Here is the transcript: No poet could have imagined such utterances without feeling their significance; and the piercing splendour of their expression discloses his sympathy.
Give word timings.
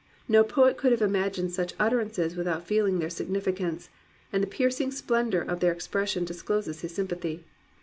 No 0.27 0.43
poet 0.43 0.77
could 0.77 0.91
have 0.93 1.03
imagined 1.03 1.51
such 1.51 1.75
utterances 1.79 2.35
without 2.35 2.65
feeling 2.65 2.97
their 2.97 3.07
significance; 3.11 3.89
and 4.33 4.41
the 4.41 4.47
piercing 4.47 4.89
splendour 4.89 5.41
of 5.43 5.59
their 5.59 5.71
expression 5.71 6.25
discloses 6.25 6.81
his 6.81 6.95
sympathy. 6.95 7.43